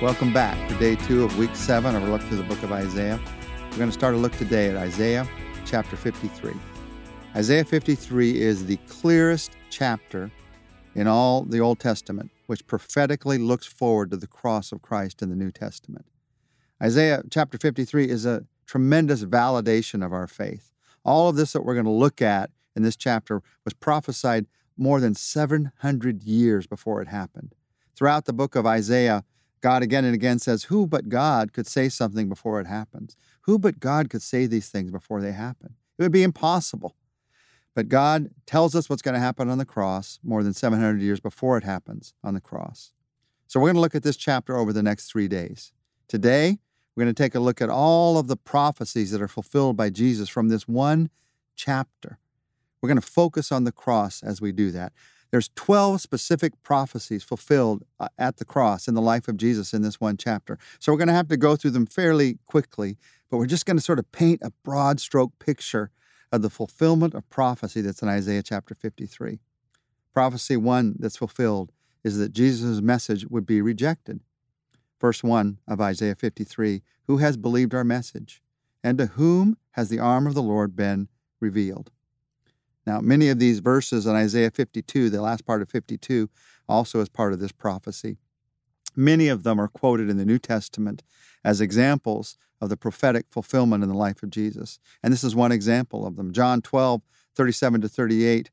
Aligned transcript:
Welcome 0.00 0.32
back 0.32 0.70
for 0.70 0.78
day 0.78 0.94
two 0.94 1.24
of 1.24 1.36
week 1.38 1.56
seven 1.56 1.96
of 1.96 2.04
our 2.04 2.08
look 2.08 2.22
through 2.22 2.36
the 2.36 2.44
book 2.44 2.62
of 2.62 2.70
Isaiah. 2.70 3.18
We're 3.68 3.78
going 3.78 3.88
to 3.88 3.92
start 3.92 4.14
a 4.14 4.16
look 4.16 4.30
today 4.36 4.70
at 4.70 4.76
Isaiah 4.76 5.28
chapter 5.66 5.96
53. 5.96 6.54
Isaiah 7.34 7.64
53 7.64 8.40
is 8.40 8.66
the 8.66 8.76
clearest 8.86 9.56
chapter 9.70 10.30
in 10.94 11.08
all 11.08 11.42
the 11.42 11.58
Old 11.58 11.80
Testament, 11.80 12.30
which 12.46 12.64
prophetically 12.68 13.38
looks 13.38 13.66
forward 13.66 14.12
to 14.12 14.16
the 14.16 14.28
cross 14.28 14.70
of 14.70 14.82
Christ 14.82 15.20
in 15.20 15.30
the 15.30 15.34
New 15.36 15.50
Testament. 15.50 16.06
Isaiah 16.80 17.24
chapter 17.28 17.58
53 17.58 18.08
is 18.08 18.24
a 18.24 18.44
tremendous 18.66 19.24
validation 19.24 20.06
of 20.06 20.12
our 20.12 20.28
faith. 20.28 20.72
All 21.04 21.28
of 21.28 21.34
this 21.34 21.54
that 21.54 21.62
we're 21.62 21.74
going 21.74 21.86
to 21.86 21.90
look 21.90 22.22
at 22.22 22.50
in 22.76 22.84
this 22.84 22.94
chapter 22.94 23.42
was 23.64 23.74
prophesied 23.74 24.46
more 24.76 25.00
than 25.00 25.16
700 25.16 26.22
years 26.22 26.68
before 26.68 27.02
it 27.02 27.08
happened. 27.08 27.56
Throughout 27.96 28.26
the 28.26 28.32
book 28.32 28.54
of 28.54 28.64
Isaiah, 28.64 29.24
God 29.60 29.82
again 29.82 30.04
and 30.04 30.14
again 30.14 30.38
says, 30.38 30.64
Who 30.64 30.86
but 30.86 31.08
God 31.08 31.52
could 31.52 31.66
say 31.66 31.88
something 31.88 32.28
before 32.28 32.60
it 32.60 32.66
happens? 32.66 33.16
Who 33.42 33.58
but 33.58 33.80
God 33.80 34.10
could 34.10 34.22
say 34.22 34.46
these 34.46 34.68
things 34.68 34.90
before 34.90 35.20
they 35.20 35.32
happen? 35.32 35.74
It 35.98 36.02
would 36.02 36.12
be 36.12 36.22
impossible. 36.22 36.96
But 37.74 37.88
God 37.88 38.30
tells 38.46 38.74
us 38.74 38.90
what's 38.90 39.02
going 39.02 39.14
to 39.14 39.20
happen 39.20 39.48
on 39.48 39.58
the 39.58 39.64
cross 39.64 40.18
more 40.24 40.42
than 40.42 40.52
700 40.52 41.00
years 41.00 41.20
before 41.20 41.56
it 41.56 41.64
happens 41.64 42.12
on 42.24 42.34
the 42.34 42.40
cross. 42.40 42.92
So 43.46 43.60
we're 43.60 43.68
going 43.68 43.76
to 43.76 43.80
look 43.80 43.94
at 43.94 44.02
this 44.02 44.16
chapter 44.16 44.56
over 44.56 44.72
the 44.72 44.82
next 44.82 45.10
three 45.10 45.28
days. 45.28 45.72
Today, 46.08 46.58
we're 46.94 47.04
going 47.04 47.14
to 47.14 47.22
take 47.22 47.36
a 47.36 47.40
look 47.40 47.62
at 47.62 47.70
all 47.70 48.18
of 48.18 48.26
the 48.26 48.36
prophecies 48.36 49.12
that 49.12 49.22
are 49.22 49.28
fulfilled 49.28 49.76
by 49.76 49.90
Jesus 49.90 50.28
from 50.28 50.48
this 50.48 50.66
one 50.66 51.10
chapter. 51.54 52.18
We're 52.80 52.88
going 52.88 53.00
to 53.00 53.06
focus 53.06 53.52
on 53.52 53.64
the 53.64 53.72
cross 53.72 54.22
as 54.22 54.40
we 54.40 54.52
do 54.52 54.70
that. 54.72 54.92
There's 55.30 55.50
12 55.56 56.00
specific 56.00 56.60
prophecies 56.62 57.22
fulfilled 57.22 57.84
uh, 58.00 58.08
at 58.18 58.38
the 58.38 58.44
cross 58.44 58.88
in 58.88 58.94
the 58.94 59.02
life 59.02 59.28
of 59.28 59.36
Jesus 59.36 59.74
in 59.74 59.82
this 59.82 60.00
one 60.00 60.16
chapter. 60.16 60.58
So 60.78 60.92
we're 60.92 60.98
going 60.98 61.08
to 61.08 61.14
have 61.14 61.28
to 61.28 61.36
go 61.36 61.54
through 61.56 61.72
them 61.72 61.86
fairly 61.86 62.38
quickly, 62.46 62.96
but 63.30 63.36
we're 63.36 63.46
just 63.46 63.66
going 63.66 63.76
to 63.76 63.82
sort 63.82 63.98
of 63.98 64.10
paint 64.10 64.40
a 64.42 64.52
broad 64.64 65.00
stroke 65.00 65.38
picture 65.38 65.90
of 66.32 66.42
the 66.42 66.50
fulfillment 66.50 67.14
of 67.14 67.28
prophecy 67.30 67.80
that's 67.80 68.02
in 68.02 68.08
Isaiah 68.08 68.42
chapter 68.42 68.74
53. 68.74 69.40
Prophecy 70.14 70.56
1 70.56 70.96
that's 70.98 71.16
fulfilled 71.16 71.72
is 72.04 72.18
that 72.18 72.32
Jesus' 72.32 72.80
message 72.80 73.26
would 73.26 73.46
be 73.46 73.60
rejected. 73.60 74.20
Verse 75.00 75.22
1 75.22 75.58
of 75.68 75.80
Isaiah 75.80 76.14
53 76.14 76.82
Who 77.06 77.18
has 77.18 77.36
believed 77.36 77.74
our 77.74 77.84
message? 77.84 78.42
And 78.82 78.98
to 78.98 79.06
whom 79.06 79.58
has 79.72 79.88
the 79.88 79.98
arm 79.98 80.26
of 80.26 80.34
the 80.34 80.42
Lord 80.42 80.74
been 80.74 81.08
revealed? 81.40 81.90
Now, 82.88 83.00
many 83.00 83.28
of 83.28 83.38
these 83.38 83.58
verses 83.58 84.06
in 84.06 84.16
Isaiah 84.16 84.50
52, 84.50 85.10
the 85.10 85.20
last 85.20 85.44
part 85.44 85.60
of 85.60 85.68
52, 85.68 86.30
also 86.66 87.00
is 87.00 87.10
part 87.10 87.34
of 87.34 87.38
this 87.38 87.52
prophecy. 87.52 88.16
Many 88.96 89.28
of 89.28 89.42
them 89.42 89.60
are 89.60 89.68
quoted 89.68 90.08
in 90.08 90.16
the 90.16 90.24
New 90.24 90.38
Testament 90.38 91.02
as 91.44 91.60
examples 91.60 92.38
of 92.62 92.70
the 92.70 92.78
prophetic 92.78 93.26
fulfillment 93.28 93.82
in 93.82 93.90
the 93.90 93.94
life 93.94 94.22
of 94.22 94.30
Jesus. 94.30 94.78
And 95.02 95.12
this 95.12 95.22
is 95.22 95.36
one 95.36 95.52
example 95.52 96.06
of 96.06 96.16
them. 96.16 96.32
John 96.32 96.62
12, 96.62 97.02
37 97.34 97.82
to 97.82 97.90
38. 97.90 98.50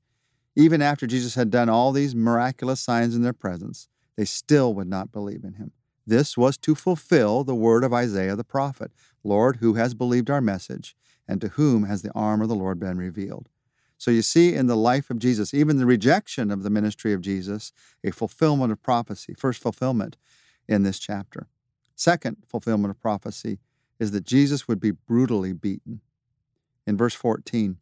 Even 0.57 0.81
after 0.81 1.07
Jesus 1.07 1.35
had 1.35 1.49
done 1.49 1.69
all 1.69 1.93
these 1.93 2.13
miraculous 2.13 2.81
signs 2.81 3.15
in 3.15 3.21
their 3.21 3.31
presence, 3.31 3.87
they 4.17 4.25
still 4.25 4.73
would 4.73 4.89
not 4.89 5.13
believe 5.13 5.45
in 5.45 5.53
him. 5.53 5.71
This 6.05 6.37
was 6.37 6.57
to 6.57 6.75
fulfill 6.75 7.45
the 7.45 7.55
word 7.55 7.85
of 7.85 7.93
Isaiah 7.93 8.35
the 8.35 8.43
prophet 8.43 8.91
Lord, 9.23 9.59
who 9.61 9.75
has 9.75 9.93
believed 9.93 10.29
our 10.29 10.41
message, 10.41 10.93
and 11.25 11.39
to 11.39 11.47
whom 11.47 11.85
has 11.85 12.01
the 12.01 12.11
arm 12.11 12.41
of 12.41 12.49
the 12.49 12.55
Lord 12.55 12.81
been 12.81 12.97
revealed? 12.97 13.47
So 13.97 14.11
you 14.11 14.21
see 14.21 14.53
in 14.53 14.67
the 14.67 14.75
life 14.75 15.09
of 15.09 15.19
Jesus, 15.19 15.53
even 15.53 15.77
the 15.77 15.85
rejection 15.85 16.51
of 16.51 16.63
the 16.63 16.69
ministry 16.69 17.13
of 17.13 17.21
Jesus, 17.21 17.71
a 18.03 18.11
fulfillment 18.11 18.71
of 18.71 18.83
prophecy, 18.83 19.33
first 19.33 19.61
fulfillment 19.61 20.17
in 20.67 20.83
this 20.83 20.99
chapter. 20.99 21.47
Second 21.95 22.37
fulfillment 22.45 22.91
of 22.91 23.01
prophecy 23.01 23.59
is 23.99 24.11
that 24.11 24.25
Jesus 24.25 24.67
would 24.67 24.79
be 24.79 24.91
brutally 24.91 25.53
beaten. 25.53 26.01
In 26.85 26.97
verse 26.97 27.15
14, 27.15 27.77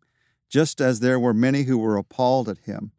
just 0.50 0.79
as 0.79 1.00
there 1.00 1.19
were 1.19 1.34
many 1.34 1.63
who 1.63 1.78
were 1.78 1.97
appalled 1.97 2.47
at 2.47 2.59
him, 2.59 2.91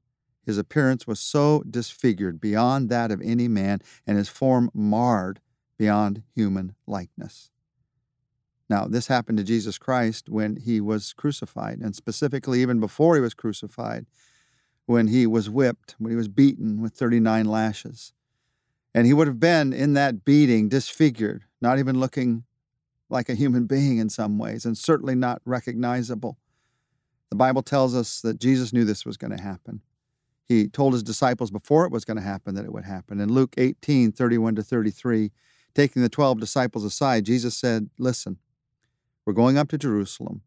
his 0.45 0.59
appearance 0.59 1.07
was 1.07 1.21
so 1.21 1.63
disfigured 1.63 2.41
beyond 2.41 2.89
that 2.91 3.11
of 3.11 3.23
any 3.23 3.49
man, 3.49 3.81
and 4.07 4.19
his 4.19 4.29
form 4.29 4.71
marred 4.75 5.41
beyond 5.79 6.23
human 6.35 6.75
likeness. 6.87 7.51
Now, 8.75 8.89
this 8.89 9.07
happened 9.07 9.39
to 9.39 9.45
Jesus 9.45 9.79
Christ 9.79 10.29
when 10.29 10.57
he 10.57 10.81
was 10.81 11.13
crucified, 11.13 11.79
and 11.79 11.95
specifically 11.95 12.61
even 12.61 12.81
before 12.81 13.15
he 13.15 13.21
was 13.21 13.33
crucified, 13.33 14.05
when 14.87 15.07
he 15.07 15.29
was 15.29 15.49
whipped, 15.49 15.95
when 15.99 16.11
he 16.11 16.17
was 16.17 16.27
beaten 16.27 16.83
with 16.83 16.93
39 16.93 17.45
lashes. 17.45 18.13
And 18.93 19.07
he 19.07 19.13
would 19.13 19.29
have 19.29 19.39
been 19.39 19.73
in 19.73 19.93
that 19.93 20.25
beating 20.25 20.69
disfigured, 20.69 21.45
not 21.61 21.79
even 21.79 22.01
looking 22.01 22.43
like 23.09 23.29
a 23.29 23.37
human 23.37 23.67
being 23.67 23.99
in 23.99 24.09
some 24.09 24.39
ways, 24.39 24.65
and 24.65 24.77
certainly 24.77 25.15
not 25.15 25.41
recognizable. 25.45 26.37
The 27.31 27.37
Bible 27.37 27.63
tells 27.63 27.95
us 27.95 28.21
that 28.23 28.41
Jesus 28.41 28.73
knew 28.73 28.85
this 28.85 29.07
was 29.07 29.17
going 29.17 29.37
to 29.37 29.41
happen. 29.43 29.83
He 30.49 30.67
told 30.67 30.95
his 30.95 31.05
disciples 31.05 31.53
before 31.53 31.87
it 31.87 31.93
was 31.93 32.05
going 32.05 32.17
to 32.17 32.25
happen 32.25 32.57
that 32.57 32.65
it 32.65 32.73
would 32.73 32.87
happen. 32.87 33.21
In 33.21 33.33
Luke 33.33 33.55
18, 33.57 34.11
31 34.11 34.57
to 34.57 34.65
33, 34.65 35.31
taking 35.77 36.03
the 36.03 36.09
12 36.09 36.41
disciples 36.41 36.83
aside, 36.83 37.25
Jesus 37.25 37.57
said, 37.57 37.89
Listen, 38.01 38.39
we're 39.25 39.33
going 39.33 39.57
up 39.57 39.69
to 39.69 39.79
Jerusalem, 39.79 40.43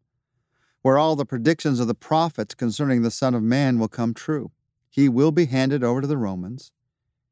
where 0.82 0.98
all 0.98 1.16
the 1.16 1.26
predictions 1.26 1.80
of 1.80 1.88
the 1.88 1.94
prophets 1.94 2.54
concerning 2.54 3.02
the 3.02 3.10
Son 3.10 3.34
of 3.34 3.42
Man 3.42 3.78
will 3.78 3.88
come 3.88 4.14
true. 4.14 4.52
He 4.88 5.08
will 5.08 5.32
be 5.32 5.46
handed 5.46 5.82
over 5.82 6.00
to 6.00 6.06
the 6.06 6.16
Romans. 6.16 6.70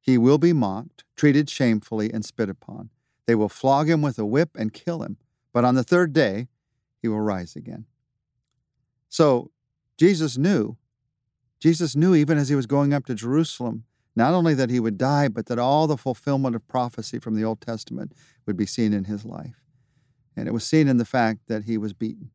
He 0.00 0.18
will 0.18 0.38
be 0.38 0.52
mocked, 0.52 1.04
treated 1.16 1.48
shamefully, 1.48 2.12
and 2.12 2.24
spit 2.24 2.48
upon. 2.48 2.90
They 3.26 3.34
will 3.34 3.48
flog 3.48 3.88
him 3.88 4.02
with 4.02 4.18
a 4.18 4.26
whip 4.26 4.50
and 4.56 4.72
kill 4.72 5.02
him, 5.02 5.16
but 5.52 5.64
on 5.64 5.74
the 5.74 5.84
third 5.84 6.12
day 6.12 6.48
he 7.00 7.08
will 7.08 7.20
rise 7.20 7.56
again. 7.56 7.86
So 9.08 9.50
Jesus 9.96 10.36
knew. 10.36 10.76
Jesus 11.58 11.96
knew 11.96 12.14
even 12.14 12.38
as 12.38 12.48
he 12.48 12.54
was 12.54 12.66
going 12.66 12.92
up 12.92 13.06
to 13.06 13.14
Jerusalem, 13.14 13.84
not 14.14 14.34
only 14.34 14.54
that 14.54 14.70
he 14.70 14.80
would 14.80 14.98
die, 14.98 15.28
but 15.28 15.46
that 15.46 15.58
all 15.58 15.86
the 15.86 15.96
fulfillment 15.96 16.54
of 16.54 16.68
prophecy 16.68 17.18
from 17.18 17.34
the 17.34 17.44
Old 17.44 17.60
Testament 17.60 18.12
would 18.46 18.56
be 18.56 18.66
seen 18.66 18.92
in 18.92 19.04
his 19.04 19.24
life 19.24 19.65
and 20.36 20.46
it 20.46 20.52
was 20.52 20.64
seen 20.64 20.88
in 20.88 20.98
the 20.98 21.04
fact 21.04 21.40
that 21.48 21.64
he 21.64 21.78
was 21.78 21.92
beaten. 21.92 22.30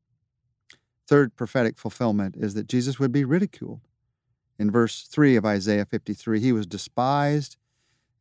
Third 1.07 1.35
prophetic 1.35 1.77
fulfillment 1.77 2.35
is 2.37 2.53
that 2.53 2.67
Jesus 2.67 2.99
would 2.99 3.11
be 3.11 3.25
ridiculed. 3.25 3.81
In 4.57 4.71
verse 4.71 5.03
3 5.03 5.35
of 5.35 5.45
Isaiah 5.45 5.85
53, 5.85 6.39
he 6.39 6.51
was 6.51 6.65
despised 6.65 7.57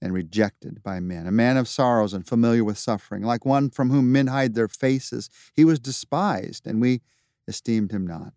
and 0.02 0.14
rejected 0.14 0.82
by 0.82 0.98
men, 0.98 1.26
a 1.26 1.32
man 1.32 1.56
of 1.56 1.69
sorrows 1.69 2.14
and 2.14 2.26
familiar 2.26 2.64
with 2.64 2.78
suffering, 2.78 3.22
like 3.22 3.44
one 3.44 3.69
from 3.70 3.90
whom 3.90 4.10
men 4.10 4.28
hide 4.28 4.54
their 4.54 4.69
faces. 4.69 5.28
He 5.54 5.64
was 5.64 5.78
despised, 5.78 6.66
and 6.66 6.80
we 6.80 7.02
esteemed 7.46 7.92
him 7.92 8.06
not. 8.06 8.32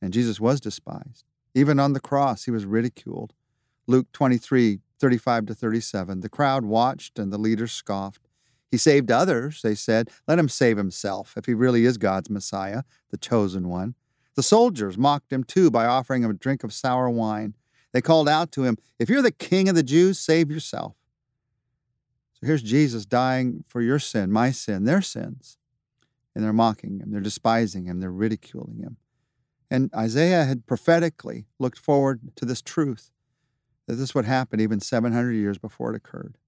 And 0.00 0.12
Jesus 0.12 0.40
was 0.40 0.60
despised. 0.60 1.24
Even 1.54 1.78
on 1.78 1.92
the 1.92 2.00
cross, 2.00 2.44
he 2.44 2.50
was 2.50 2.64
ridiculed. 2.64 3.34
Luke 3.86 4.06
23, 4.12 4.80
35 4.98 5.46
to 5.46 5.54
37. 5.54 6.20
The 6.20 6.28
crowd 6.28 6.64
watched, 6.64 7.18
and 7.18 7.32
the 7.32 7.38
leaders 7.38 7.72
scoffed. 7.72 8.29
He 8.70 8.76
saved 8.76 9.10
others, 9.10 9.62
they 9.62 9.74
said. 9.74 10.10
Let 10.28 10.38
him 10.38 10.48
save 10.48 10.76
himself, 10.76 11.34
if 11.36 11.46
he 11.46 11.54
really 11.54 11.84
is 11.84 11.98
God's 11.98 12.30
Messiah, 12.30 12.82
the 13.10 13.16
chosen 13.16 13.68
one. 13.68 13.94
The 14.36 14.42
soldiers 14.42 14.96
mocked 14.96 15.32
him 15.32 15.44
too 15.44 15.70
by 15.70 15.86
offering 15.86 16.22
him 16.22 16.30
a 16.30 16.34
drink 16.34 16.62
of 16.62 16.72
sour 16.72 17.10
wine. 17.10 17.54
They 17.92 18.00
called 18.00 18.28
out 18.28 18.52
to 18.52 18.64
him, 18.64 18.78
If 18.98 19.08
you're 19.08 19.22
the 19.22 19.32
king 19.32 19.68
of 19.68 19.74
the 19.74 19.82
Jews, 19.82 20.18
save 20.18 20.50
yourself. 20.50 20.94
So 22.34 22.46
here's 22.46 22.62
Jesus 22.62 23.04
dying 23.04 23.64
for 23.66 23.82
your 23.82 23.98
sin, 23.98 24.30
my 24.30 24.52
sin, 24.52 24.84
their 24.84 25.02
sins. 25.02 25.58
And 26.34 26.44
they're 26.44 26.52
mocking 26.52 27.00
him, 27.00 27.10
they're 27.10 27.20
despising 27.20 27.86
him, 27.86 27.98
they're 27.98 28.12
ridiculing 28.12 28.78
him. 28.78 28.96
And 29.68 29.90
Isaiah 29.94 30.44
had 30.44 30.66
prophetically 30.66 31.46
looked 31.58 31.78
forward 31.78 32.20
to 32.36 32.44
this 32.44 32.62
truth 32.62 33.10
that 33.86 33.94
this 33.96 34.14
would 34.14 34.24
happen 34.24 34.60
even 34.60 34.78
700 34.78 35.32
years 35.32 35.58
before 35.58 35.92
it 35.92 35.96
occurred. 35.96 36.38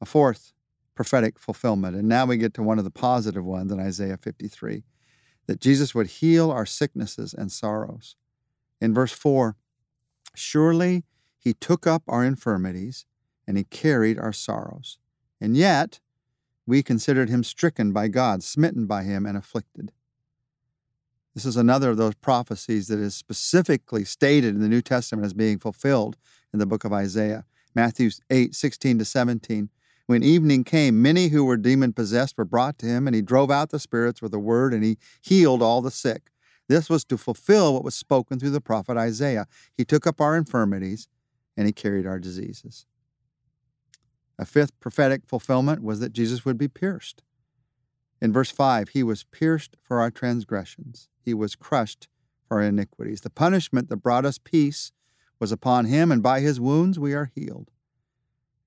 A 0.00 0.06
fourth 0.06 0.52
prophetic 0.94 1.38
fulfillment. 1.38 1.96
And 1.96 2.08
now 2.08 2.26
we 2.26 2.36
get 2.36 2.54
to 2.54 2.62
one 2.62 2.78
of 2.78 2.84
the 2.84 2.90
positive 2.90 3.44
ones 3.44 3.72
in 3.72 3.80
Isaiah 3.80 4.16
53 4.16 4.84
that 5.46 5.60
Jesus 5.60 5.94
would 5.94 6.06
heal 6.06 6.50
our 6.50 6.66
sicknesses 6.66 7.34
and 7.34 7.50
sorrows. 7.50 8.16
In 8.80 8.94
verse 8.94 9.12
4, 9.12 9.56
surely 10.34 11.04
he 11.38 11.54
took 11.54 11.86
up 11.86 12.02
our 12.06 12.24
infirmities 12.24 13.06
and 13.46 13.56
he 13.56 13.64
carried 13.64 14.18
our 14.18 14.32
sorrows. 14.32 14.98
And 15.40 15.56
yet, 15.56 16.00
we 16.66 16.82
considered 16.82 17.28
him 17.28 17.42
stricken 17.42 17.92
by 17.92 18.08
God, 18.08 18.42
smitten 18.42 18.86
by 18.86 19.02
him, 19.02 19.26
and 19.26 19.36
afflicted. 19.36 19.92
This 21.34 21.44
is 21.44 21.56
another 21.56 21.90
of 21.90 21.96
those 21.96 22.14
prophecies 22.14 22.88
that 22.88 22.98
is 22.98 23.14
specifically 23.14 24.04
stated 24.04 24.54
in 24.54 24.60
the 24.60 24.68
New 24.68 24.82
Testament 24.82 25.24
as 25.24 25.32
being 25.32 25.58
fulfilled 25.58 26.16
in 26.52 26.58
the 26.58 26.66
book 26.66 26.84
of 26.84 26.92
Isaiah. 26.92 27.44
Matthew 27.74 28.10
8, 28.30 28.54
16 28.54 28.98
to 28.98 29.04
17. 29.04 29.70
When 30.10 30.24
evening 30.24 30.64
came, 30.64 31.00
many 31.00 31.28
who 31.28 31.44
were 31.44 31.56
demon 31.56 31.92
possessed 31.92 32.36
were 32.36 32.44
brought 32.44 32.80
to 32.80 32.86
him, 32.86 33.06
and 33.06 33.14
he 33.14 33.22
drove 33.22 33.48
out 33.48 33.70
the 33.70 33.78
spirits 33.78 34.20
with 34.20 34.34
a 34.34 34.40
word, 34.40 34.74
and 34.74 34.82
he 34.82 34.98
healed 35.22 35.62
all 35.62 35.80
the 35.80 35.92
sick. 35.92 36.32
This 36.66 36.90
was 36.90 37.04
to 37.04 37.16
fulfill 37.16 37.74
what 37.74 37.84
was 37.84 37.94
spoken 37.94 38.40
through 38.40 38.50
the 38.50 38.60
prophet 38.60 38.96
Isaiah. 38.96 39.46
He 39.72 39.84
took 39.84 40.08
up 40.08 40.20
our 40.20 40.36
infirmities, 40.36 41.06
and 41.56 41.64
he 41.64 41.72
carried 41.72 42.08
our 42.08 42.18
diseases. 42.18 42.86
A 44.36 44.44
fifth 44.44 44.80
prophetic 44.80 45.28
fulfillment 45.28 45.80
was 45.80 46.00
that 46.00 46.12
Jesus 46.12 46.44
would 46.44 46.58
be 46.58 46.66
pierced. 46.66 47.22
In 48.20 48.32
verse 48.32 48.50
5, 48.50 48.88
he 48.88 49.04
was 49.04 49.22
pierced 49.22 49.76
for 49.80 50.00
our 50.00 50.10
transgressions, 50.10 51.08
he 51.20 51.34
was 51.34 51.54
crushed 51.54 52.08
for 52.48 52.56
our 52.56 52.64
iniquities. 52.64 53.20
The 53.20 53.30
punishment 53.30 53.88
that 53.90 53.98
brought 53.98 54.24
us 54.24 54.38
peace 54.38 54.90
was 55.38 55.52
upon 55.52 55.84
him, 55.84 56.10
and 56.10 56.20
by 56.20 56.40
his 56.40 56.58
wounds 56.58 56.98
we 56.98 57.14
are 57.14 57.30
healed. 57.32 57.70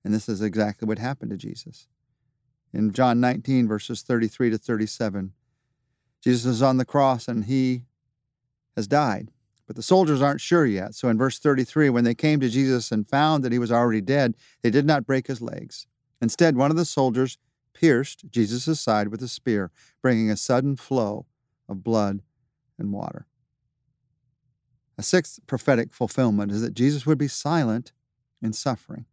And 0.04 0.12
this 0.12 0.28
is 0.28 0.42
exactly 0.42 0.86
what 0.86 0.98
happened 0.98 1.30
to 1.30 1.36
Jesus. 1.36 1.86
In 2.72 2.92
John 2.92 3.20
19, 3.20 3.66
verses 3.66 4.02
33 4.02 4.50
to 4.50 4.58
37, 4.58 5.32
Jesus 6.20 6.44
is 6.44 6.62
on 6.62 6.76
the 6.76 6.84
cross 6.84 7.28
and 7.28 7.44
he 7.44 7.84
has 8.76 8.86
died. 8.86 9.30
But 9.66 9.76
the 9.76 9.82
soldiers 9.82 10.20
aren't 10.20 10.40
sure 10.40 10.66
yet. 10.66 10.94
So 10.94 11.08
in 11.08 11.16
verse 11.16 11.38
33, 11.38 11.88
when 11.88 12.04
they 12.04 12.14
came 12.14 12.40
to 12.40 12.50
Jesus 12.50 12.92
and 12.92 13.08
found 13.08 13.42
that 13.44 13.52
he 13.52 13.58
was 13.58 13.72
already 13.72 14.02
dead, 14.02 14.34
they 14.62 14.70
did 14.70 14.84
not 14.84 15.06
break 15.06 15.26
his 15.26 15.40
legs. 15.40 15.86
Instead, 16.20 16.56
one 16.56 16.70
of 16.70 16.76
the 16.76 16.84
soldiers 16.84 17.38
pierced 17.72 18.30
Jesus' 18.30 18.80
side 18.80 19.08
with 19.08 19.22
a 19.22 19.28
spear, 19.28 19.70
bringing 20.02 20.30
a 20.30 20.36
sudden 20.36 20.76
flow 20.76 21.26
of 21.68 21.82
blood 21.82 22.20
and 22.78 22.92
water. 22.92 23.26
A 24.98 25.02
sixth 25.02 25.40
prophetic 25.46 25.92
fulfillment 25.92 26.52
is 26.52 26.60
that 26.60 26.74
Jesus 26.74 27.06
would 27.06 27.18
be 27.18 27.28
silent 27.28 27.92
in 28.42 28.52
suffering. 28.52 29.06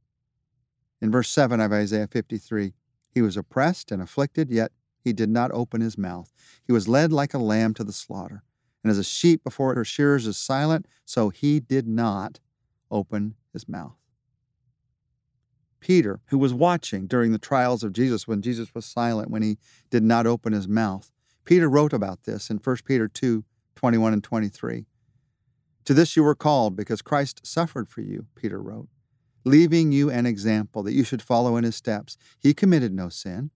In 1.01 1.11
verse 1.11 1.29
7 1.29 1.59
of 1.59 1.71
Isaiah 1.71 2.07
53, 2.07 2.73
he 3.13 3.21
was 3.21 3.35
oppressed 3.35 3.91
and 3.91 4.01
afflicted, 4.01 4.51
yet 4.51 4.71
he 5.03 5.13
did 5.13 5.29
not 5.29 5.51
open 5.51 5.81
his 5.81 5.97
mouth. 5.97 6.31
He 6.65 6.71
was 6.71 6.87
led 6.87 7.11
like 7.11 7.33
a 7.33 7.39
lamb 7.39 7.73
to 7.75 7.83
the 7.83 7.91
slaughter. 7.91 8.43
And 8.83 8.91
as 8.91 8.97
a 8.97 9.03
sheep 9.03 9.43
before 9.43 9.75
her 9.75 9.85
shearers 9.85 10.27
is 10.27 10.37
silent, 10.37 10.85
so 11.05 11.29
he 11.29 11.59
did 11.59 11.87
not 11.87 12.39
open 12.89 13.35
his 13.53 13.67
mouth. 13.67 13.95
Peter, 15.79 16.21
who 16.27 16.37
was 16.37 16.53
watching 16.53 17.07
during 17.07 17.31
the 17.31 17.39
trials 17.39 17.83
of 17.83 17.93
Jesus 17.93 18.27
when 18.27 18.41
Jesus 18.41 18.73
was 18.75 18.85
silent, 18.85 19.31
when 19.31 19.41
he 19.41 19.57
did 19.89 20.03
not 20.03 20.27
open 20.27 20.53
his 20.53 20.67
mouth, 20.67 21.11
Peter 21.43 21.67
wrote 21.67 21.91
about 21.91 22.23
this 22.23 22.49
in 22.49 22.57
1 22.57 22.77
Peter 22.85 23.07
2 23.07 23.43
21 23.75 24.13
and 24.13 24.23
23. 24.23 24.85
To 25.85 25.93
this 25.95 26.15
you 26.15 26.23
were 26.23 26.35
called, 26.35 26.75
because 26.75 27.01
Christ 27.01 27.41
suffered 27.43 27.89
for 27.89 28.01
you, 28.01 28.27
Peter 28.35 28.61
wrote, 28.61 28.89
leaving 29.43 29.91
you 29.91 30.09
an 30.09 30.25
example 30.25 30.83
that 30.83 30.93
you 30.93 31.03
should 31.03 31.21
follow 31.21 31.57
in 31.57 31.63
his 31.63 31.75
steps. 31.75 32.17
He 32.39 32.53
committed 32.53 32.93
no 32.93 33.09
sin, 33.09 33.51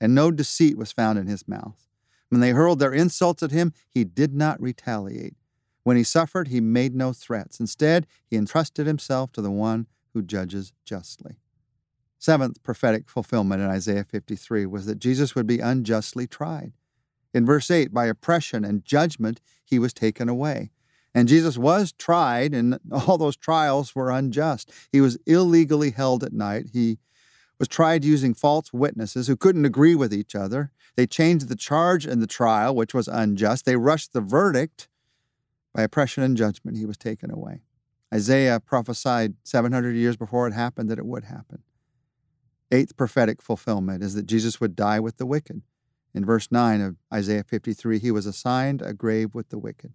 and 0.00 0.14
no 0.14 0.30
deceit 0.30 0.76
was 0.76 0.92
found 0.92 1.18
in 1.18 1.26
his 1.26 1.48
mouth. 1.48 1.86
When 2.28 2.40
they 2.40 2.50
hurled 2.50 2.78
their 2.78 2.92
insults 2.92 3.42
at 3.42 3.52
him, 3.52 3.72
he 3.88 4.04
did 4.04 4.34
not 4.34 4.60
retaliate. 4.60 5.34
When 5.84 5.96
he 5.96 6.02
suffered, 6.02 6.48
he 6.48 6.60
made 6.60 6.94
no 6.94 7.12
threats. 7.12 7.60
Instead, 7.60 8.06
he 8.26 8.36
entrusted 8.36 8.86
himself 8.86 9.30
to 9.32 9.40
the 9.40 9.52
one 9.52 9.86
who 10.12 10.22
judges 10.22 10.72
justly. 10.84 11.36
Seventh 12.18 12.62
prophetic 12.62 13.08
fulfillment 13.08 13.62
in 13.62 13.68
Isaiah 13.68 14.04
53 14.04 14.66
was 14.66 14.86
that 14.86 14.98
Jesus 14.98 15.34
would 15.34 15.46
be 15.46 15.60
unjustly 15.60 16.26
tried. 16.26 16.72
In 17.32 17.46
verse 17.46 17.70
8, 17.70 17.92
by 17.92 18.06
oppression 18.06 18.64
and 18.64 18.84
judgment, 18.84 19.40
he 19.64 19.78
was 19.78 19.92
taken 19.92 20.28
away. 20.28 20.70
And 21.16 21.28
Jesus 21.28 21.56
was 21.56 21.92
tried, 21.92 22.52
and 22.52 22.78
all 22.92 23.16
those 23.16 23.38
trials 23.38 23.94
were 23.94 24.10
unjust. 24.10 24.70
He 24.92 25.00
was 25.00 25.16
illegally 25.26 25.90
held 25.92 26.22
at 26.22 26.34
night. 26.34 26.66
He 26.74 26.98
was 27.58 27.68
tried 27.68 28.04
using 28.04 28.34
false 28.34 28.70
witnesses 28.70 29.26
who 29.26 29.34
couldn't 29.34 29.64
agree 29.64 29.94
with 29.94 30.12
each 30.12 30.34
other. 30.34 30.72
They 30.94 31.06
changed 31.06 31.48
the 31.48 31.56
charge 31.56 32.06
in 32.06 32.20
the 32.20 32.26
trial, 32.26 32.76
which 32.76 32.92
was 32.92 33.08
unjust. 33.08 33.64
They 33.64 33.76
rushed 33.76 34.12
the 34.12 34.20
verdict. 34.20 34.88
By 35.74 35.82
oppression 35.82 36.22
and 36.22 36.36
judgment, 36.36 36.76
he 36.76 36.84
was 36.84 36.98
taken 36.98 37.30
away. 37.30 37.62
Isaiah 38.12 38.60
prophesied 38.60 39.34
700 39.42 39.96
years 39.96 40.18
before 40.18 40.46
it 40.46 40.52
happened 40.52 40.90
that 40.90 40.98
it 40.98 41.06
would 41.06 41.24
happen. 41.24 41.62
Eighth 42.70 42.94
prophetic 42.94 43.40
fulfillment 43.40 44.02
is 44.02 44.14
that 44.14 44.26
Jesus 44.26 44.60
would 44.60 44.76
die 44.76 45.00
with 45.00 45.16
the 45.16 45.26
wicked. 45.26 45.62
In 46.14 46.26
verse 46.26 46.48
9 46.50 46.82
of 46.82 46.96
Isaiah 47.12 47.44
53, 47.44 48.00
he 48.00 48.10
was 48.10 48.26
assigned 48.26 48.82
a 48.82 48.92
grave 48.92 49.34
with 49.34 49.48
the 49.48 49.58
wicked. 49.58 49.94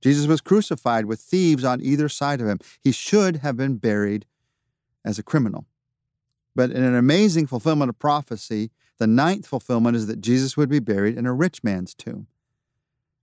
Jesus 0.00 0.26
was 0.26 0.40
crucified 0.40 1.06
with 1.06 1.20
thieves 1.20 1.64
on 1.64 1.82
either 1.82 2.08
side 2.08 2.40
of 2.40 2.48
him. 2.48 2.58
He 2.80 2.92
should 2.92 3.36
have 3.36 3.56
been 3.56 3.76
buried 3.76 4.26
as 5.04 5.18
a 5.18 5.22
criminal. 5.22 5.66
But 6.54 6.70
in 6.70 6.82
an 6.82 6.94
amazing 6.94 7.46
fulfillment 7.46 7.88
of 7.88 7.98
prophecy, 7.98 8.70
the 8.98 9.06
ninth 9.06 9.46
fulfillment 9.46 9.96
is 9.96 10.06
that 10.06 10.20
Jesus 10.20 10.56
would 10.56 10.68
be 10.68 10.78
buried 10.78 11.16
in 11.16 11.26
a 11.26 11.32
rich 11.32 11.62
man's 11.62 11.94
tomb. 11.94 12.26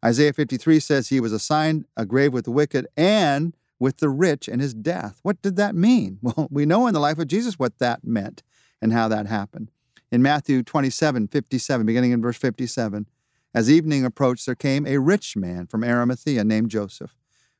Isaiah 0.03 0.33
53 0.33 0.79
says 0.79 1.09
he 1.09 1.19
was 1.19 1.33
assigned 1.33 1.85
a 1.95 2.05
grave 2.05 2.33
with 2.33 2.45
the 2.45 2.51
wicked 2.51 2.87
and 2.95 3.55
with 3.79 3.97
the 3.97 4.09
rich 4.09 4.47
in 4.47 4.59
his 4.59 4.73
death. 4.73 5.19
What 5.23 5.41
did 5.41 5.55
that 5.57 5.75
mean? 5.75 6.19
Well, 6.23 6.47
we 6.51 6.65
know 6.65 6.87
in 6.87 6.93
the 6.93 6.99
life 6.99 7.19
of 7.19 7.27
Jesus 7.27 7.59
what 7.59 7.79
that 7.79 8.03
meant 8.03 8.43
and 8.81 8.93
how 8.93 9.07
that 9.07 9.27
happened. 9.27 9.71
In 10.11 10.21
Matthew 10.21 10.63
27 10.63 11.27
57, 11.27 11.85
beginning 11.85 12.11
in 12.11 12.21
verse 12.21 12.37
57, 12.37 13.07
as 13.53 13.69
evening 13.69 14.05
approached, 14.05 14.45
there 14.45 14.55
came 14.55 14.85
a 14.85 14.99
rich 14.99 15.35
man 15.35 15.67
from 15.67 15.83
Arimathea 15.83 16.43
named 16.43 16.69
Joseph, 16.69 17.15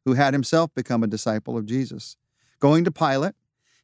who 0.05 0.13
had 0.13 0.33
himself 0.33 0.73
become 0.73 1.03
a 1.03 1.07
disciple 1.07 1.57
of 1.57 1.65
Jesus. 1.65 2.17
Going 2.59 2.83
to 2.83 2.91
Pilate, 2.91 3.35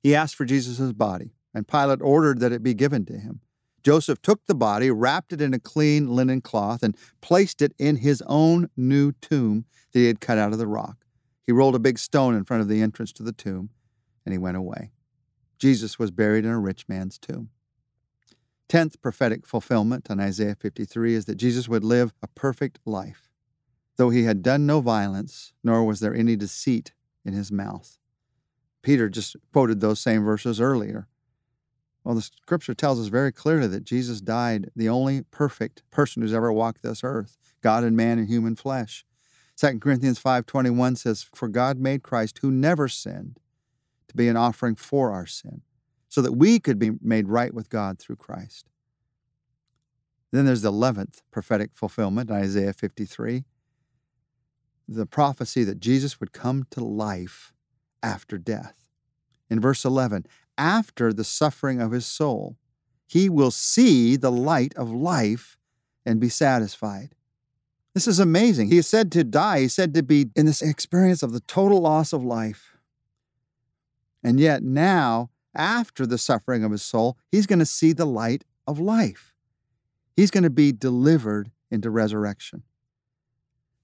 he 0.02 0.16
asked 0.16 0.36
for 0.36 0.46
Jesus' 0.46 0.94
body, 0.94 1.32
and 1.54 1.68
Pilate 1.68 2.02
ordered 2.02 2.40
that 2.40 2.52
it 2.52 2.64
be 2.64 2.74
given 2.74 3.06
to 3.06 3.18
him. 3.18 3.42
Joseph 3.84 4.22
took 4.22 4.46
the 4.46 4.56
body, 4.56 4.90
wrapped 4.90 5.34
it 5.34 5.42
in 5.42 5.54
a 5.54 5.60
clean 5.60 6.10
linen 6.16 6.42
cloth, 6.42 6.84
and 6.84 6.96
placed 7.22 7.62
it 7.62 7.74
in 7.78 7.98
his 7.98 8.24
own 8.28 8.70
new 8.78 9.12
tomb 9.12 9.66
that 9.92 10.00
he 10.00 10.08
had 10.08 10.22
cut 10.22 10.38
out 10.38 10.54
of 10.54 10.60
the 10.60 10.68
rock. 10.68 11.06
He 11.46 11.52
rolled 11.52 11.76
a 11.76 11.80
big 11.80 12.00
stone 12.00 12.36
in 12.36 12.46
front 12.46 12.62
of 12.62 12.70
the 12.70 12.82
entrance 12.82 13.12
to 13.14 13.24
the 13.24 13.34
tomb, 13.34 13.70
and 14.26 14.32
he 14.34 14.38
went 14.38 14.58
away. 14.58 14.92
Jesus 15.60 16.00
was 16.00 16.12
buried 16.12 16.46
in 16.46 16.52
a 16.52 16.60
rich 16.60 16.88
man's 16.88 17.18
tomb. 17.18 17.50
Tenth 18.70 19.02
prophetic 19.02 19.46
fulfillment 19.46 20.10
on 20.10 20.20
Isaiah 20.20 20.56
53 20.56 21.14
is 21.16 21.26
that 21.26 21.36
Jesus 21.36 21.68
would 21.68 21.84
live 21.84 22.14
a 22.22 22.28
perfect 22.28 22.80
life, 22.86 23.30
though 23.98 24.10
he 24.10 24.24
had 24.24 24.42
done 24.42 24.66
no 24.66 24.82
violence, 24.82 25.54
nor 25.64 25.84
was 25.84 26.00
there 26.00 26.16
any 26.16 26.36
deceit 26.36 26.94
in 27.24 27.34
his 27.34 27.52
mouth. 27.52 27.98
Peter 28.82 29.10
just 29.10 29.36
quoted 29.52 29.80
those 29.80 30.00
same 30.00 30.24
verses 30.24 30.60
earlier. 30.60 31.08
Well, 32.04 32.16
the 32.16 32.22
scripture 32.22 32.74
tells 32.74 33.00
us 33.00 33.08
very 33.08 33.32
clearly 33.32 33.68
that 33.68 33.86
Jesus 33.86 34.20
died 34.20 34.70
the 34.76 34.90
only 34.90 35.22
perfect 35.32 35.84
person 35.90 36.22
who's 36.22 36.34
ever 36.34 36.52
walked 36.52 36.84
this 36.84 37.04
earth, 37.04 37.38
God 37.62 37.84
and 37.84 37.96
man 37.96 38.20
in 38.20 38.28
human 38.28 38.56
flesh. 38.56 39.06
2 39.56 39.80
Corinthians 39.80 40.20
5:21 40.20 40.96
says, 40.96 41.24
"For 41.34 41.48
God 41.48 41.80
made 41.80 42.04
Christ 42.04 42.40
who 42.40 42.52
never 42.52 42.90
sinned 42.90 43.40
to 44.10 44.16
be 44.16 44.28
an 44.28 44.36
offering 44.36 44.76
for 44.76 45.12
our 45.12 45.26
sin." 45.26 45.62
So 46.14 46.22
that 46.22 46.34
we 46.34 46.60
could 46.60 46.78
be 46.78 46.92
made 47.02 47.28
right 47.28 47.56
with 47.56 47.72
God 47.72 47.98
through 47.98 48.18
Christ. 48.18 48.70
Then 50.32 50.46
there's 50.46 50.62
the 50.62 50.72
11th 50.72 51.24
prophetic 51.32 51.72
fulfillment, 51.74 52.30
Isaiah 52.30 52.72
53, 52.72 53.46
the 54.88 55.08
prophecy 55.08 55.64
that 55.64 55.80
Jesus 55.80 56.20
would 56.20 56.32
come 56.32 56.68
to 56.70 56.84
life 56.84 57.52
after 58.04 58.38
death. 58.38 58.76
In 59.50 59.60
verse 59.60 59.84
11, 59.84 60.28
after 60.56 61.12
the 61.12 61.24
suffering 61.24 61.82
of 61.82 61.92
his 61.92 62.06
soul, 62.06 62.58
he 63.08 63.28
will 63.28 63.50
see 63.50 64.16
the 64.16 64.32
light 64.32 64.76
of 64.76 64.92
life 64.92 65.58
and 66.06 66.20
be 66.20 66.30
satisfied. 66.30 67.16
This 67.96 68.08
is 68.08 68.20
amazing. 68.20 68.68
He 68.68 68.78
is 68.78 68.86
said 68.88 69.12
to 69.14 69.24
die, 69.24 69.62
he's 69.62 69.74
said 69.74 69.96
to 69.96 70.04
be 70.04 70.30
in 70.36 70.46
this 70.46 70.62
experience 70.62 71.24
of 71.24 71.32
the 71.32 71.40
total 71.40 71.82
loss 71.82 72.14
of 72.14 72.24
life. 72.24 72.78
And 74.24 74.40
yet 74.40 74.62
now 74.62 75.32
after 75.56 76.06
the 76.06 76.18
suffering 76.18 76.64
of 76.64 76.72
his 76.72 76.84
soul, 76.84 77.18
he's 77.32 77.48
going 77.48 77.60
to 77.60 77.66
see 77.66 77.94
the 77.94 78.06
light 78.06 78.44
of 78.68 78.80
life. 78.80 79.34
He's 80.16 80.32
going 80.32 80.44
to 80.44 80.50
be 80.50 80.72
delivered 80.72 81.52
into 81.72 81.90
resurrection. 81.90 82.64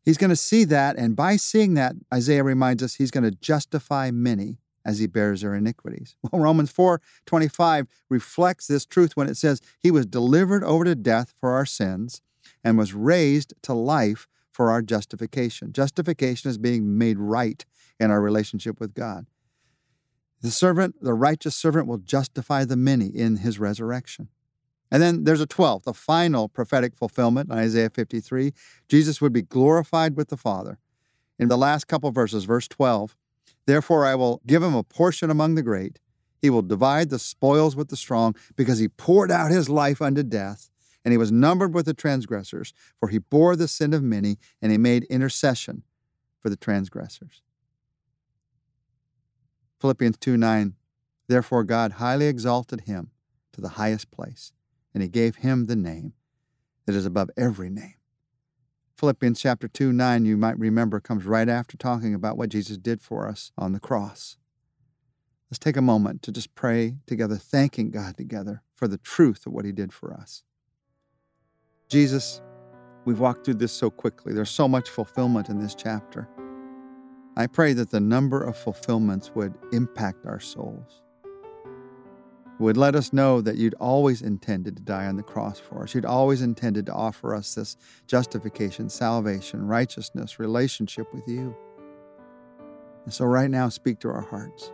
He's 0.03 0.17
going 0.17 0.29
to 0.29 0.35
see 0.35 0.63
that, 0.65 0.97
and 0.97 1.15
by 1.15 1.35
seeing 1.35 1.73
that, 1.75 1.95
Isaiah 2.13 2.43
reminds 2.43 2.81
us 2.81 2.95
he's 2.95 3.11
going 3.11 3.25
to 3.25 3.31
justify 3.31 4.11
many 4.11 4.57
as 4.85 4.99
he 4.99 5.07
bears 5.07 5.41
their 5.41 5.55
iniquities. 5.55 6.15
Well, 6.31 6.41
Romans 6.41 6.71
4 6.71 7.01
25 7.25 7.87
reflects 8.09 8.67
this 8.67 8.85
truth 8.85 9.15
when 9.15 9.27
it 9.27 9.37
says, 9.37 9.61
He 9.79 9.91
was 9.91 10.05
delivered 10.05 10.63
over 10.63 10.83
to 10.85 10.95
death 10.95 11.33
for 11.39 11.51
our 11.51 11.65
sins 11.65 12.21
and 12.63 12.77
was 12.77 12.93
raised 12.93 13.53
to 13.63 13.73
life 13.73 14.27
for 14.51 14.71
our 14.71 14.81
justification. 14.81 15.73
Justification 15.73 16.49
is 16.49 16.57
being 16.57 16.97
made 16.97 17.17
right 17.17 17.65
in 17.99 18.11
our 18.11 18.21
relationship 18.21 18.79
with 18.79 18.93
God. 18.93 19.25
The 20.41 20.51
servant, 20.51 20.95
the 21.01 21.13
righteous 21.13 21.55
servant, 21.55 21.87
will 21.87 21.97
justify 21.97 22.63
the 22.65 22.77
many 22.77 23.07
in 23.07 23.37
his 23.37 23.59
resurrection. 23.59 24.29
And 24.91 25.03
then 25.03 25.23
there's 25.25 25.41
a 25.41 25.47
12th, 25.47 25.85
a 25.85 25.93
final 25.93 26.47
prophetic 26.47 26.95
fulfillment 26.95 27.51
in 27.51 27.57
Isaiah 27.57 27.89
53. 27.89 28.53
Jesus 28.87 29.21
would 29.21 29.33
be 29.33 29.41
glorified 29.41 30.15
with 30.15 30.29
the 30.29 30.37
Father. 30.37 30.79
In 31.37 31.47
the 31.47 31.57
last 31.57 31.87
couple 31.87 32.11
verses, 32.11 32.45
verse 32.45 32.67
12, 32.67 33.15
therefore 33.65 34.05
I 34.05 34.15
will 34.15 34.41
give 34.47 34.63
him 34.63 34.75
a 34.75 34.83
portion 34.83 35.29
among 35.29 35.55
the 35.55 35.61
great. 35.61 35.99
He 36.41 36.49
will 36.49 36.61
divide 36.61 37.09
the 37.09 37.19
spoils 37.19 37.75
with 37.75 37.89
the 37.89 37.97
strong, 37.97 38.35
because 38.55 38.79
he 38.79 38.87
poured 38.87 39.29
out 39.29 39.51
his 39.51 39.69
life 39.69 40.01
unto 40.01 40.23
death, 40.23 40.69
and 41.03 41.11
he 41.11 41.17
was 41.17 41.31
numbered 41.31 41.73
with 41.73 41.85
the 41.85 41.93
transgressors, 41.93 42.73
for 42.99 43.09
he 43.09 43.17
bore 43.17 43.55
the 43.55 43.67
sin 43.67 43.93
of 43.93 44.03
many, 44.03 44.37
and 44.61 44.71
he 44.71 44.77
made 44.77 45.03
intercession 45.05 45.83
for 46.39 46.49
the 46.49 46.55
transgressors. 46.55 47.41
Philippians 49.79 50.17
2 50.17 50.37
9. 50.37 50.75
Therefore, 51.27 51.63
God 51.63 51.93
highly 51.93 52.27
exalted 52.27 52.81
him 52.81 53.11
to 53.53 53.61
the 53.61 53.69
highest 53.69 54.11
place, 54.11 54.51
and 54.93 55.03
he 55.03 55.09
gave 55.09 55.37
him 55.37 55.65
the 55.65 55.75
name 55.75 56.13
that 56.85 56.95
is 56.95 57.05
above 57.05 57.29
every 57.37 57.69
name. 57.69 57.95
Philippians 58.97 59.39
chapter 59.39 59.67
2, 59.67 59.93
9, 59.93 60.25
you 60.25 60.35
might 60.35 60.59
remember, 60.59 60.99
comes 60.99 61.25
right 61.25 61.47
after 61.47 61.77
talking 61.77 62.13
about 62.13 62.37
what 62.37 62.49
Jesus 62.49 62.77
did 62.77 63.01
for 63.01 63.29
us 63.29 63.51
on 63.57 63.71
the 63.71 63.79
cross. 63.79 64.37
Let's 65.49 65.59
take 65.59 65.77
a 65.77 65.81
moment 65.81 66.21
to 66.23 66.31
just 66.31 66.53
pray 66.53 66.97
together, 67.07 67.37
thanking 67.37 67.91
God 67.91 68.17
together 68.17 68.61
for 68.75 68.87
the 68.87 68.97
truth 68.97 69.45
of 69.45 69.53
what 69.53 69.65
he 69.65 69.71
did 69.71 69.93
for 69.93 70.13
us. 70.13 70.43
Jesus, 71.87 72.41
we've 73.05 73.19
walked 73.19 73.45
through 73.45 73.55
this 73.55 73.71
so 73.71 73.89
quickly. 73.89 74.33
There's 74.33 74.49
so 74.49 74.67
much 74.67 74.89
fulfillment 74.89 75.49
in 75.49 75.59
this 75.59 75.73
chapter. 75.73 76.27
I 77.39 77.47
pray 77.47 77.71
that 77.71 77.89
the 77.89 78.01
number 78.01 78.43
of 78.43 78.57
fulfillments 78.57 79.31
would 79.33 79.53
impact 79.71 80.25
our 80.25 80.41
souls 80.41 81.01
would 82.59 82.75
let 82.75 82.95
us 82.95 83.13
know 83.13 83.39
that 83.39 83.55
you'd 83.55 83.75
always 83.75 84.21
intended 84.21 84.75
to 84.75 84.83
die 84.83 85.05
on 85.05 85.15
the 85.15 85.23
cross 85.23 85.57
for 85.57 85.83
us. 85.83 85.95
You'd 85.95 86.03
always 86.03 86.41
intended 86.41 86.87
to 86.87 86.93
offer 86.93 87.33
us 87.33 87.55
this 87.55 87.77
justification, 88.07 88.89
salvation, 88.89 89.65
righteousness, 89.65 90.37
relationship 90.37 91.13
with 91.13 91.25
you. 91.29 91.55
And 93.05 93.13
so, 93.13 93.23
right 93.23 93.49
now, 93.49 93.69
speak 93.69 93.99
to 93.99 94.09
our 94.09 94.27
hearts 94.29 94.73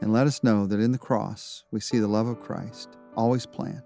and 0.00 0.14
let 0.14 0.26
us 0.26 0.42
know 0.42 0.66
that 0.66 0.80
in 0.80 0.92
the 0.92 0.98
cross 0.98 1.64
we 1.70 1.80
see 1.80 1.98
the 1.98 2.08
love 2.08 2.26
of 2.26 2.40
Christ 2.40 2.96
always 3.18 3.44
planned. 3.44 3.82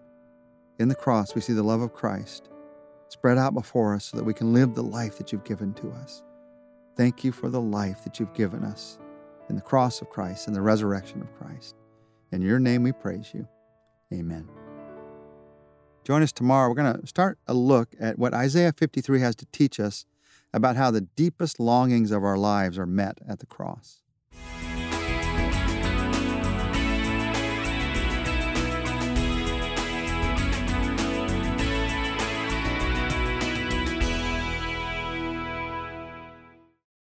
In 0.78 0.86
the 0.86 0.94
cross, 0.94 1.34
we 1.34 1.40
see 1.40 1.54
the 1.54 1.64
love 1.64 1.80
of 1.80 1.92
Christ 1.92 2.50
spread 3.08 3.36
out 3.36 3.52
before 3.52 3.96
us 3.96 4.04
so 4.04 4.16
that 4.16 4.22
we 4.22 4.32
can 4.32 4.52
live 4.52 4.76
the 4.76 4.84
life 4.84 5.18
that 5.18 5.32
you've 5.32 5.42
given 5.42 5.74
to 5.74 5.90
us. 5.90 6.22
Thank 6.98 7.22
you 7.22 7.30
for 7.30 7.48
the 7.48 7.60
life 7.60 8.02
that 8.02 8.18
you've 8.18 8.34
given 8.34 8.64
us 8.64 8.98
in 9.48 9.54
the 9.54 9.62
cross 9.62 10.02
of 10.02 10.10
Christ 10.10 10.48
and 10.48 10.56
the 10.56 10.60
resurrection 10.60 11.22
of 11.22 11.32
Christ. 11.32 11.76
In 12.32 12.42
your 12.42 12.58
name 12.58 12.82
we 12.82 12.90
praise 12.90 13.30
you. 13.32 13.46
Amen. 14.12 14.48
Join 16.02 16.22
us 16.22 16.32
tomorrow. 16.32 16.68
We're 16.68 16.74
going 16.74 17.00
to 17.00 17.06
start 17.06 17.38
a 17.46 17.54
look 17.54 17.90
at 18.00 18.18
what 18.18 18.34
Isaiah 18.34 18.72
53 18.76 19.20
has 19.20 19.36
to 19.36 19.46
teach 19.52 19.78
us 19.78 20.06
about 20.52 20.74
how 20.74 20.90
the 20.90 21.02
deepest 21.02 21.60
longings 21.60 22.10
of 22.10 22.24
our 22.24 22.36
lives 22.36 22.76
are 22.78 22.86
met 22.86 23.18
at 23.28 23.38
the 23.38 23.46
cross. 23.46 24.02